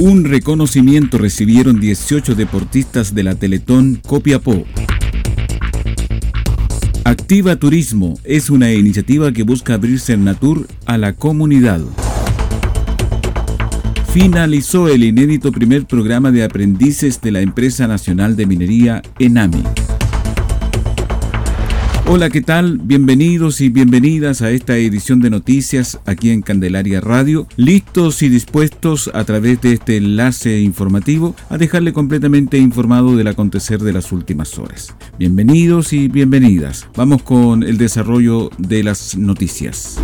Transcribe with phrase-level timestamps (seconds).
[0.00, 4.64] Un reconocimiento recibieron 18 deportistas de la Teletón Copiapó.
[7.02, 11.80] Activa Turismo es una iniciativa que busca abrirse en Natur a la comunidad.
[14.12, 19.64] Finalizó el inédito primer programa de aprendices de la Empresa Nacional de Minería, ENAMI.
[22.10, 22.78] Hola, ¿qué tal?
[22.78, 29.10] Bienvenidos y bienvenidas a esta edición de noticias aquí en Candelaria Radio, listos y dispuestos
[29.12, 34.58] a través de este enlace informativo a dejarle completamente informado del acontecer de las últimas
[34.58, 34.94] horas.
[35.18, 36.88] Bienvenidos y bienvenidas.
[36.96, 40.00] Vamos con el desarrollo de las noticias.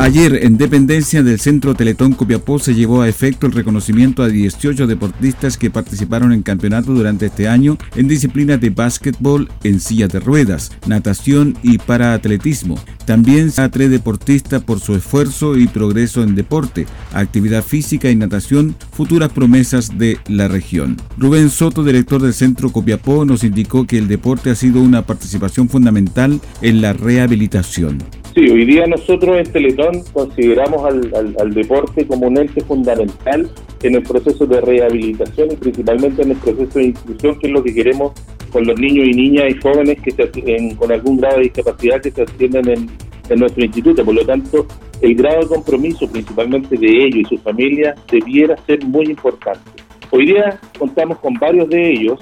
[0.00, 4.88] Ayer, en dependencia del Centro Teletón Copiapó, se llevó a efecto el reconocimiento a 18
[4.88, 10.18] deportistas que participaron en campeonato durante este año en disciplinas de básquetbol en silla de
[10.18, 12.78] ruedas, natación y paraatletismo.
[13.06, 18.74] También a tres deportistas por su esfuerzo y progreso en deporte, actividad física y natación,
[18.92, 20.96] futuras promesas de la región.
[21.16, 25.68] Rubén Soto, director del Centro Copiapó, nos indicó que el deporte ha sido una participación
[25.68, 27.98] fundamental en la rehabilitación.
[28.34, 33.48] Sí, hoy día nosotros en Teletón consideramos al, deporte como un ente fundamental
[33.80, 37.62] en el proceso de rehabilitación y principalmente en el proceso de inclusión, que es lo
[37.62, 38.12] que queremos
[38.50, 42.10] con los niños y niñas y jóvenes que se, con algún grado de discapacidad que
[42.10, 42.90] se atienden en,
[43.28, 44.04] en nuestro instituto.
[44.04, 44.66] Por lo tanto,
[45.00, 49.70] el grado de compromiso principalmente de ellos y sus familias debiera ser muy importante.
[50.10, 52.18] Hoy día contamos con varios de ellos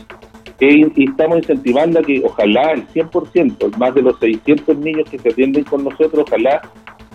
[0.60, 5.30] y estamos incentivando a que ojalá el 100%, más de los 600 niños que se
[5.30, 6.60] atienden con nosotros, ojalá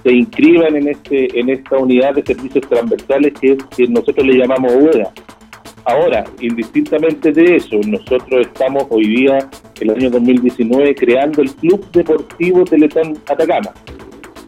[0.03, 4.37] se inscriban en este en esta unidad de servicios transversales que, es, que nosotros le
[4.37, 5.11] llamamos UEDA.
[5.85, 9.37] Ahora, indistintamente de eso, nosotros estamos hoy día,
[9.79, 13.71] el año 2019, creando el Club Deportivo Teletón Atacama,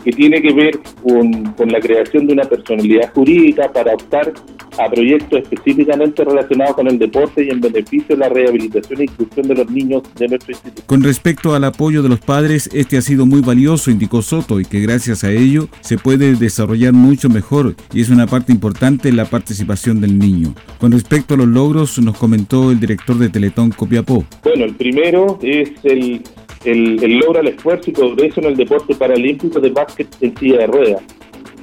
[0.04, 4.34] que tiene que ver con, con la creación de una personalidad jurídica para optar
[4.78, 9.48] a proyectos específicamente relacionados con el deporte y en beneficio de la rehabilitación e inclusión
[9.48, 10.84] de los niños de nuestro instituto.
[10.86, 14.66] Con respecto al apoyo de los padres, este ha sido muy valioso, indicó Soto, y
[14.66, 19.26] que gracias a ello se puede desarrollar mucho mejor y es una parte importante la
[19.26, 20.54] participación del niño.
[20.80, 24.24] Con respecto a los logros, nos comentó el director de Teletón Copiapó.
[24.44, 26.22] Bueno, el primero es el,
[26.66, 30.60] el, el logro, el esfuerzo y progreso en el deporte paralímpico de básquet en silla
[30.60, 31.04] de ruedas.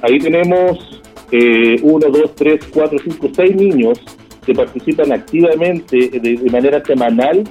[0.01, 3.99] Ahí tenemos eh, uno, dos, tres, cuatro, cinco, seis niños
[4.45, 7.43] que participan activamente de, manera semanal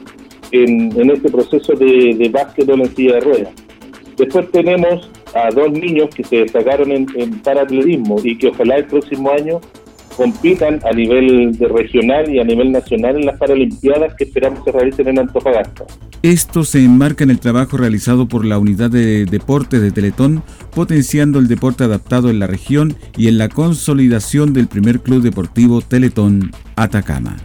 [0.51, 3.55] en, este proceso de, de básquetbol en silla de ruedas.
[4.17, 8.87] Después tenemos a dos niños que se destacaron en, en paratletismo y que ojalá el
[8.87, 9.61] próximo año
[10.16, 15.09] compitan a nivel regional y a nivel nacional en las Paralimpiadas que esperamos se realicen
[15.09, 15.84] en Antofagasta.
[16.22, 20.43] Esto se enmarca en el trabajo realizado por la Unidad de Deportes de Teletón,
[20.75, 25.82] potenciando el deporte adaptado en la región y en la consolidación del primer club deportivo
[25.82, 27.37] Teletón Atacama.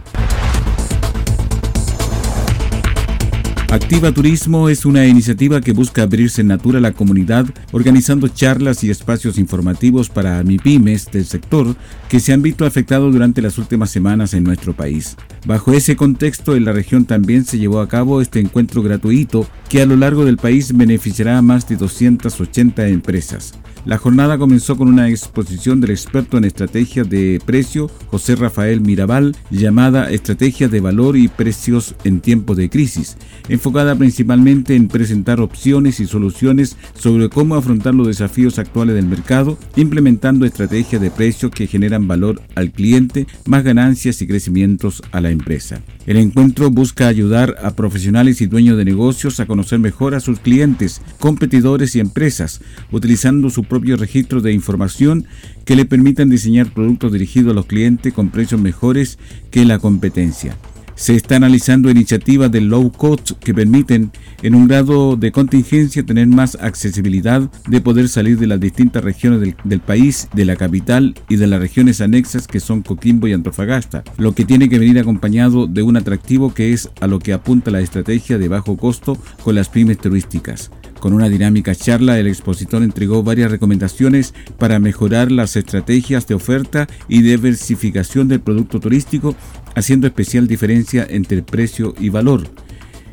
[3.72, 8.84] Activa Turismo es una iniciativa que busca abrirse en natura a la comunidad, organizando charlas
[8.84, 11.74] y espacios informativos para MIPIMES del sector
[12.10, 15.16] que se han visto afectados durante las últimas semanas en nuestro país.
[15.46, 19.80] Bajo ese contexto, en la región también se llevó a cabo este encuentro gratuito que
[19.80, 23.54] a lo largo del país beneficiará a más de 280 empresas.
[23.84, 29.34] La jornada comenzó con una exposición del experto en estrategia de precio, José Rafael Mirabal,
[29.50, 33.16] llamada Estrategia de Valor y Precios en tiempos de crisis,
[33.62, 39.56] enfocada principalmente en presentar opciones y soluciones sobre cómo afrontar los desafíos actuales del mercado,
[39.76, 45.30] implementando estrategias de precios que generan valor al cliente, más ganancias y crecimientos a la
[45.30, 45.80] empresa.
[46.08, 50.40] El encuentro busca ayudar a profesionales y dueños de negocios a conocer mejor a sus
[50.40, 55.26] clientes, competidores y empresas, utilizando su propio registro de información
[55.64, 59.20] que le permitan diseñar productos dirigidos a los clientes con precios mejores
[59.52, 60.56] que la competencia.
[61.02, 66.28] Se está analizando iniciativas de low cost que permiten, en un grado de contingencia, tener
[66.28, 71.34] más accesibilidad de poder salir de las distintas regiones del, país, de la capital y
[71.34, 75.66] de las regiones anexas que son Coquimbo y Antofagasta, lo que tiene que venir acompañado
[75.66, 79.56] de un atractivo que es a lo que apunta la estrategia de bajo costo con
[79.56, 80.70] las pymes turísticas.
[81.02, 86.86] Con una dinámica charla, el expositor entregó varias recomendaciones para mejorar las estrategias de oferta
[87.08, 89.34] y diversificación del producto turístico,
[89.74, 92.44] haciendo especial diferencia entre precio y valor.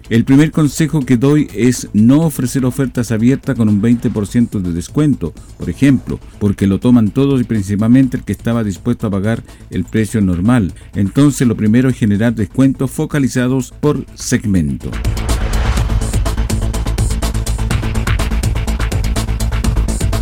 [0.07, 5.33] El primer consejo que doy es no ofrecer ofertas abiertas con un 20% de descuento,
[5.57, 9.41] por ejemplo, porque lo toman todos y principalmente el que estaba dispuesto a pagar
[9.71, 10.75] el precio normal.
[10.94, 14.91] Entonces lo primero es generar descuentos focalizados por segmento.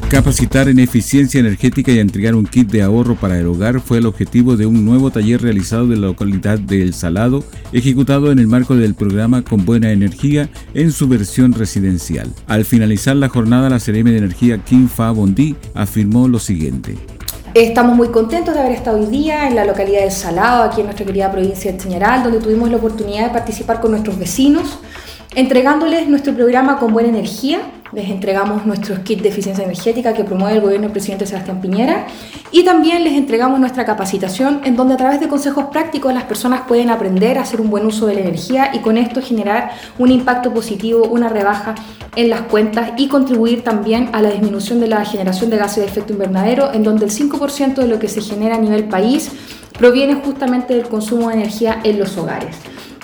[0.09, 4.06] Capacitar en eficiencia energética y entregar un kit de ahorro para el hogar fue el
[4.06, 7.44] objetivo de un nuevo taller realizado en la localidad de El Salado,
[7.74, 12.31] ejecutado en el marco del programa Con Buena Energía en su versión residencial.
[12.48, 16.95] Al finalizar la jornada, la CRM de Energía Kim Fa Bondi afirmó lo siguiente.
[17.54, 20.80] Estamos muy contentos de haber estado hoy día en la localidad de El Salado, aquí
[20.80, 24.80] en nuestra querida provincia de Chañaral, donde tuvimos la oportunidad de participar con nuestros vecinos,
[25.36, 27.59] entregándoles nuestro programa Con Buena Energía,
[27.94, 32.07] les entregamos nuestros kits de eficiencia energética que promueve el gobierno del presidente Sebastián Piñera
[32.51, 36.62] y también les entregamos nuestra capacitación en donde a través de consejos prácticos las personas
[36.68, 40.12] pueden aprender a hacer un buen uso de la energía y con esto generar un
[40.12, 41.75] impacto positivo, una rebaja
[42.16, 45.86] en las cuentas y contribuir también a la disminución de la generación de gases de
[45.86, 49.31] efecto invernadero en donde el 5% de lo que se genera a nivel país
[49.78, 52.56] proviene justamente del consumo de energía en los hogares.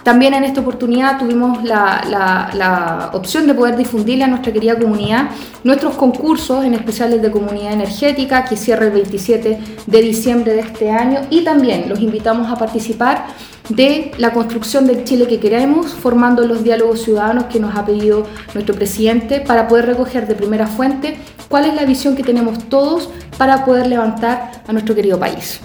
[0.04, 5.30] También en esta oportunidad tuvimos la, opción de poder difundirle a nuestra querida comunidad
[5.64, 10.60] nuestros concursos, en especial el de comunidad energética, que cierra el 27 de diciembre de
[10.60, 13.28] este año, y también los invitamos a participar
[13.70, 18.28] de la construcción del Chile que queremos, formando los diálogos ciudadanos que nos ha pedido
[18.54, 21.18] nuestro presidente para poder recoger de primera fuente
[21.48, 25.62] cuál es la visión que tenemos todos para poder levantar a nuestro querido país.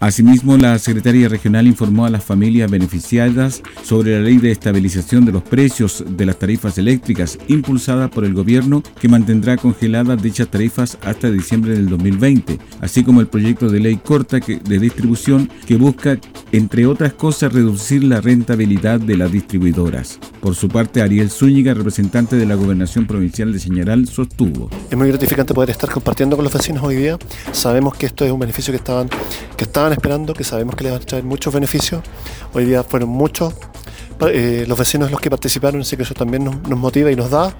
[0.00, 5.32] Asimismo, la secretaria regional informó a las familias beneficiadas sobre la ley de estabilización de
[5.32, 10.96] los precios de las tarifas eléctricas impulsada por el gobierno que mantendrá congeladas dichas tarifas
[11.02, 16.18] hasta diciembre del 2020, así como el proyecto de ley corta de distribución que busca,
[16.52, 20.18] entre otras cosas, reducir la rentabilidad de las distribuidoras.
[20.40, 24.68] Por su parte, Ariel Zúñiga, representante de la Gobernación Provincial de Señaral, sostuvo.
[24.90, 27.18] Es muy gratificante poder estar compartiendo con los vecinos hoy día.
[27.52, 29.08] Sabemos que esto es un beneficio que estaban,
[29.56, 32.02] que estaban esperando, que sabemos que les va a traer muchos beneficios.
[32.52, 33.54] Hoy día fueron muchos
[34.28, 37.54] eh, los vecinos los que participaron, así que eso también nos, motiva y nos da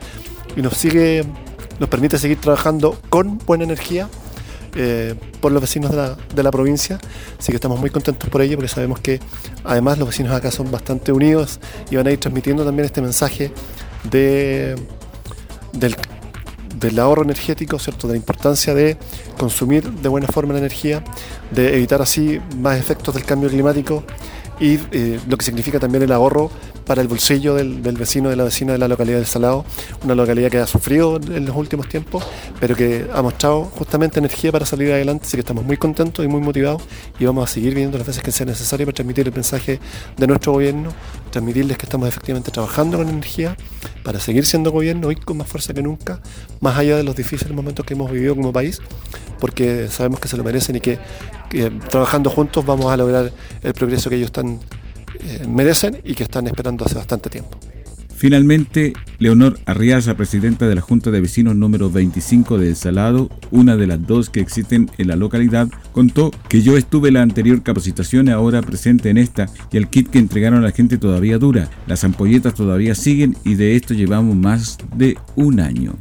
[0.56, 1.24] y nos sigue,
[1.78, 4.08] nos permite seguir trabajando con buena energía
[4.74, 6.98] eh, por los vecinos de la, de provincia.
[7.38, 9.20] Así que estamos muy contentos por ello porque sabemos que
[9.64, 13.52] además los vecinos acá son bastante unidos y van a ir transmitiendo también este mensaje
[14.10, 14.76] de,
[15.72, 15.96] del,
[16.76, 18.06] del ahorro energético, ¿cierto?
[18.06, 18.96] de la importancia de
[19.38, 21.04] consumir de buena forma la energía,
[21.50, 24.04] de evitar así más efectos del cambio climático
[24.60, 26.50] y eh, lo que significa también el ahorro
[26.84, 29.64] para el bolsillo del, vecino, de la vecina de la localidad de Salado,
[30.04, 32.24] una localidad que ha sufrido en los últimos tiempos,
[32.58, 36.28] pero que ha mostrado justamente energía para salir adelante, así que estamos muy contentos y
[36.28, 36.82] muy motivados
[37.18, 39.80] y vamos a seguir viendo las veces que sea necesario para transmitir el mensaje
[40.16, 40.90] de nuestro gobierno,
[41.30, 43.56] transmitirles que estamos efectivamente trabajando con energía
[44.02, 46.20] para seguir siendo gobierno hoy con más fuerza que nunca,
[46.60, 48.80] más allá de los difíciles momentos que hemos vivido como país,
[49.38, 50.98] porque sabemos que se lo merecen y que
[51.88, 53.32] trabajando juntos vamos a lograr
[53.62, 54.60] el progreso que ellos están
[55.20, 57.58] eh, merecen y que están esperando hace bastante tiempo.
[58.20, 63.78] Finalmente, Leonor Arriaza, presidenta de la Junta de Vecinos número 25 de El Salado, una
[63.78, 67.62] de las dos que existen en la localidad, contó que yo estuve en la anterior
[67.62, 71.38] capacitación y ahora presente en esta y el kit que entregaron a la gente todavía
[71.38, 71.70] dura.
[71.86, 75.94] Las ampolletas todavía siguen y de esto llevamos más de un año.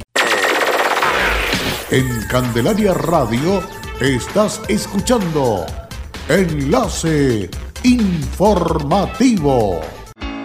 [1.90, 3.62] En Candelaria Radio
[3.98, 5.64] estás escuchando
[6.28, 7.48] Enlace
[7.84, 9.80] informativo.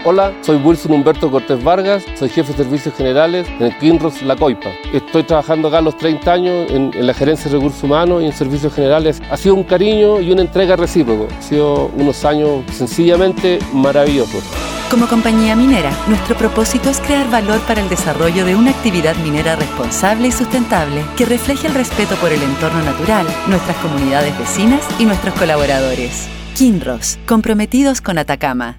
[0.08, 4.36] Hola, soy Wilson Humberto Cortés Vargas, soy jefe de servicios generales en el Kinross La
[4.36, 4.70] Coipa.
[4.94, 8.34] Estoy trabajando acá a los 30 años en, la gerencia de recursos humanos y en
[8.34, 9.20] servicios generales.
[9.32, 11.27] Ha sido un cariño y una entrega recíproco.
[11.36, 14.44] Ha sido unos años sencillamente maravillosos.
[14.92, 19.56] Como compañía minera, nuestro propósito es crear valor para el desarrollo de una actividad minera
[19.56, 25.06] responsable y sustentable que refleje el respeto por el entorno natural, nuestras comunidades vecinas y
[25.06, 26.30] nuestros colaboradores.
[26.55, 28.77] Kinross, comprometidos con Atacama.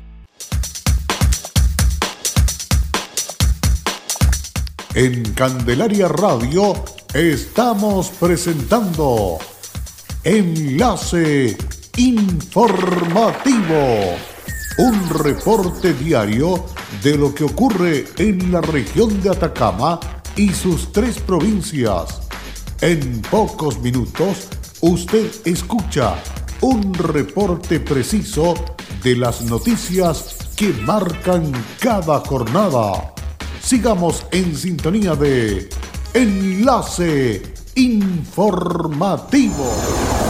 [4.94, 6.72] En Candelaria Radio
[7.12, 9.36] estamos presentando
[10.24, 11.54] Enlace
[11.98, 13.74] Informativo,
[14.78, 16.64] un reporte diario
[17.02, 20.00] de lo que ocurre en la región de Atacama
[20.34, 22.22] y sus tres provincias.
[22.80, 24.48] En pocos minutos
[24.80, 26.16] usted escucha
[26.60, 28.54] un reporte preciso
[29.02, 33.14] de las noticias que marcan cada jornada.
[33.62, 35.68] Sigamos en sintonía de
[36.14, 37.42] Enlace
[37.74, 40.25] Informativo.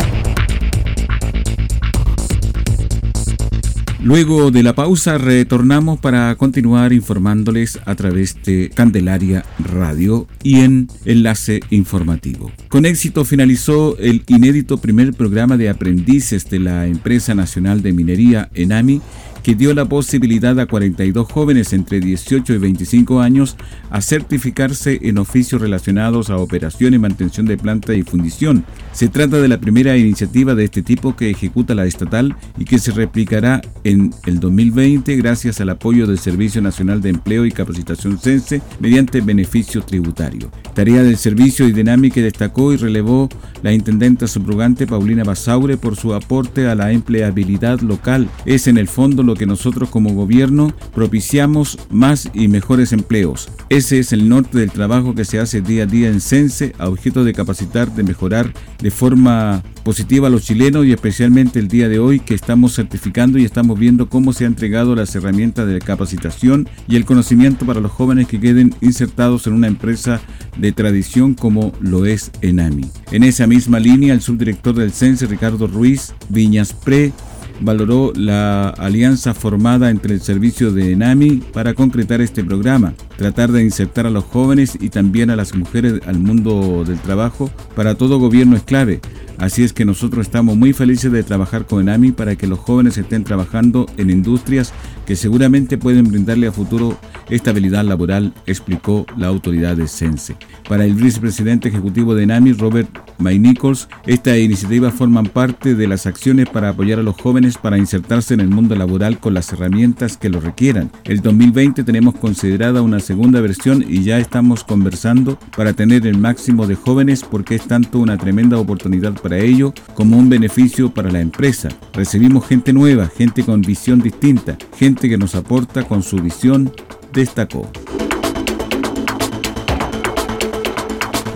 [4.06, 10.86] Luego de la pausa retornamos para continuar informándoles a través de Candelaria Radio y en
[11.04, 12.52] Enlace Informativo.
[12.68, 18.48] Con éxito finalizó el inédito primer programa de aprendices de la Empresa Nacional de Minería
[18.54, 19.00] ENAMI
[19.46, 23.56] que dio la posibilidad a 42 jóvenes entre 18 y 25 años
[23.90, 28.64] a certificarse en oficios relacionados a operación y mantención de planta y fundición.
[28.90, 32.80] Se trata de la primera iniciativa de este tipo que ejecuta la estatal y que
[32.80, 38.18] se replicará en el 2020 gracias al apoyo del Servicio Nacional de Empleo y Capacitación
[38.18, 40.50] CENSE mediante beneficio tributario.
[40.74, 43.28] Tarea del servicio y dinámica destacó y relevó
[43.62, 48.28] la intendenta subrogante Paulina Basaure por su aporte a la empleabilidad local.
[48.44, 53.48] Es en el fondo lo que nosotros como gobierno propiciamos más y mejores empleos.
[53.68, 56.88] Ese es el norte del trabajo que se hace día a día en Sense a
[56.88, 61.88] objeto de capacitar, de mejorar de forma positiva a los chilenos y especialmente el día
[61.88, 65.78] de hoy que estamos certificando y estamos viendo cómo se han entregado las herramientas de
[65.78, 70.20] capacitación y el conocimiento para los jóvenes que queden insertados en una empresa
[70.56, 72.90] de tradición como lo es Enami.
[73.12, 77.12] En esa misma línea, el subdirector del CENSE, Ricardo Ruiz Viñas Pre,
[77.60, 83.62] valoró la alianza formada entre el servicio de ENAMI para concretar este programa, tratar de
[83.62, 87.50] insertar a los jóvenes y también a las mujeres al mundo del trabajo.
[87.74, 89.00] Para todo gobierno es clave,
[89.38, 92.98] así es que nosotros estamos muy felices de trabajar con ENAMI para que los jóvenes
[92.98, 94.72] estén trabajando en industrias
[95.06, 96.98] que seguramente pueden brindarle a futuro
[97.30, 100.36] estabilidad laboral, explicó la autoridad de Sense.
[100.68, 102.88] Para el vicepresidente ejecutivo de ENAMI, Robert
[103.18, 107.78] May Nichols, esta iniciativa forman parte de las acciones para apoyar a los jóvenes para
[107.78, 110.90] insertarse en el mundo laboral con las herramientas que lo requieran.
[111.04, 116.66] El 2020 tenemos considerada una segunda versión y ya estamos conversando para tener el máximo
[116.66, 121.68] de jóvenes porque es tanto una tremenda oportunidad ello como un beneficio para la empresa.
[121.92, 126.72] Recibimos gente nueva, gente con visión distinta, gente que nos aporta con su visión,
[127.12, 127.68] destacó.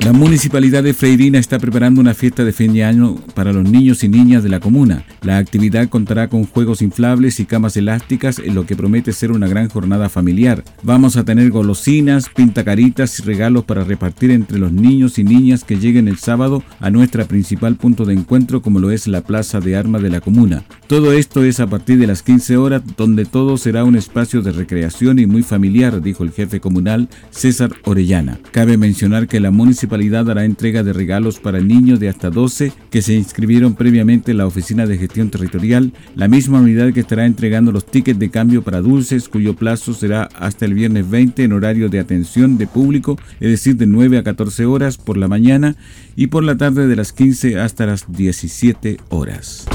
[0.05, 4.03] La municipalidad de Freirina está preparando una fiesta de fin de año para los niños
[4.03, 5.05] y niñas de la comuna.
[5.21, 9.47] La actividad contará con juegos inflables y camas elásticas en lo que promete ser una
[9.47, 10.65] gran jornada familiar.
[10.83, 15.79] Vamos a tener golosinas, pintacaritas y regalos para repartir entre los niños y niñas que
[15.79, 19.77] lleguen el sábado a nuestra principal punto de encuentro como lo es la Plaza de
[19.77, 20.65] Armas de la comuna.
[20.87, 24.53] Todo esto es a partir de las 15 horas donde todo será un espacio de
[24.53, 28.41] recreación y muy familiar, dijo el jefe comunal César Orellana.
[28.51, 32.73] Cabe mencionar que la municipalidad municipalidad hará entrega de regalos para niños de hasta 12
[32.91, 37.27] que se inscribieron previamente en la Oficina de Gestión Territorial, la misma unidad que estará
[37.27, 41.53] entregando los tickets de cambio para dulces, cuyo plazo será hasta el viernes 20 en
[41.53, 45.75] horario de atención de público, es decir, de 9 a 14 horas por la mañana
[46.15, 49.67] y por la tarde de las 15 hasta las 17 horas.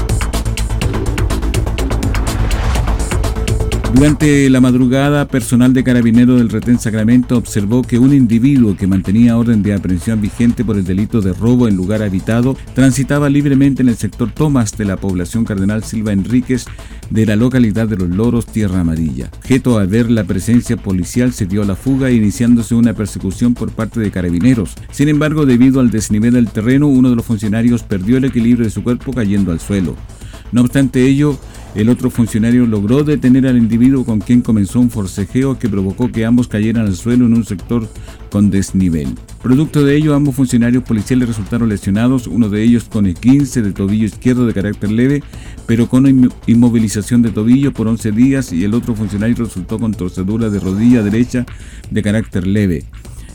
[3.94, 9.38] Durante la madrugada, personal de carabinero del retén Sacramento observó que un individuo que mantenía
[9.38, 13.88] orden de aprehensión vigente por el delito de robo en lugar habitado transitaba libremente en
[13.88, 16.66] el sector Tomás de la población Cardenal Silva Enríquez
[17.10, 19.30] de la localidad de Los Loros, Tierra Amarilla.
[19.44, 23.70] Jeto al ver la presencia policial se dio a la fuga iniciándose una persecución por
[23.70, 24.74] parte de carabineros.
[24.90, 28.70] Sin embargo, debido al desnivel del terreno, uno de los funcionarios perdió el equilibrio de
[28.70, 29.94] su cuerpo cayendo al suelo.
[30.52, 31.38] No obstante ello,
[31.74, 36.24] el otro funcionario logró detener al individuo con quien comenzó un forcejeo que provocó que
[36.24, 37.88] ambos cayeran al suelo en un sector
[38.30, 39.14] con desnivel.
[39.42, 44.06] Producto de ello, ambos funcionarios policiales resultaron lesionados, uno de ellos con 15 de tobillo
[44.06, 45.22] izquierdo de carácter leve,
[45.66, 50.50] pero con inmovilización de tobillo por 11 días, y el otro funcionario resultó con torcedura
[50.50, 51.46] de rodilla derecha
[51.90, 52.84] de carácter leve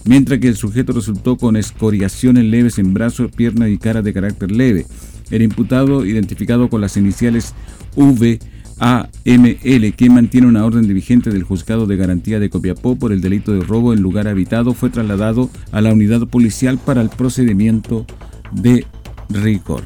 [0.06, 4.52] mientras que el sujeto resultó con escoriaciones leves en brazos, piernas y cara de carácter
[4.52, 4.86] leve.
[5.32, 7.54] El imputado, identificado con las iniciales
[7.96, 8.40] V,
[8.80, 13.22] AML, que mantiene una orden de vigente del juzgado de garantía de Copiapó por el
[13.22, 18.06] delito de robo en lugar habitado, fue trasladado a la unidad policial para el procedimiento
[18.52, 18.86] de
[19.30, 19.84] rigor.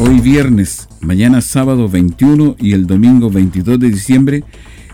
[0.00, 4.44] Hoy viernes, mañana sábado 21 y el domingo 22 de diciembre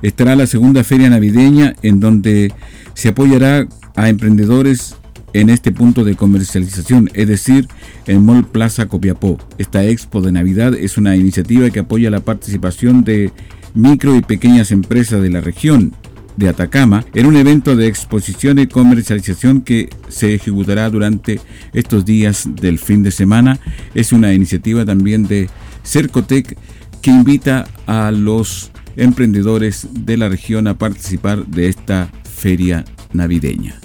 [0.01, 2.55] estará la segunda feria navideña en donde
[2.95, 4.97] se apoyará a emprendedores
[5.35, 7.69] en este punto de comercialización, es decir,
[8.07, 9.37] en Mall Plaza Copiapó.
[9.59, 13.31] Esta expo de Navidad es una iniciativa que apoya la participación de
[13.75, 15.93] micro y pequeñas empresas de la región
[16.37, 21.41] de Atacama en un evento de exposición y comercialización que se ejecutará durante
[21.73, 23.59] estos días del fin de semana.
[23.95, 25.49] Es una iniciativa también de
[25.85, 26.57] Cercotec
[27.03, 33.81] que invita a los emprendedores de la región a participar de esta feria navideña.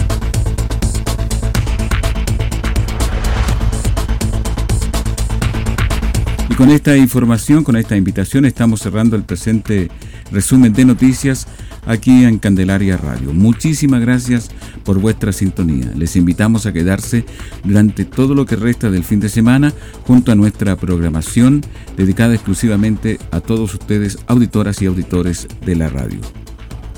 [6.59, 9.89] Con esta información, con esta invitación, estamos cerrando el presente
[10.29, 11.47] resumen de noticias
[11.85, 13.31] aquí en Candelaria Radio.
[13.31, 14.49] Muchísimas gracias
[14.83, 15.89] por vuestra sintonía.
[15.95, 17.23] Les invitamos a quedarse
[17.63, 19.71] durante todo lo que resta del fin de semana
[20.05, 21.61] junto a nuestra programación
[21.95, 26.19] dedicada exclusivamente a todos ustedes, auditoras y auditores de la radio.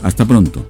[0.01, 0.65] Hasta pronto.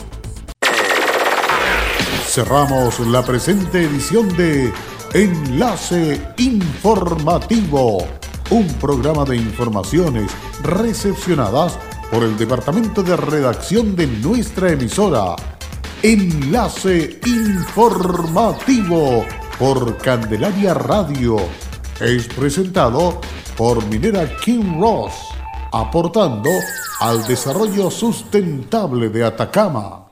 [2.27, 4.69] Cerramos la presente edición de
[5.13, 8.05] Enlace Informativo,
[8.51, 10.31] un programa de informaciones
[10.61, 11.79] recepcionadas
[12.11, 15.35] por el departamento de redacción de nuestra emisora.
[16.03, 19.25] Enlace informativo
[19.57, 21.37] por Candelaria Radio.
[21.99, 23.21] Es presentado
[23.55, 25.13] por Minera King Ross,
[25.71, 26.49] aportando
[26.99, 30.10] al desarrollo sustentable de Atacama.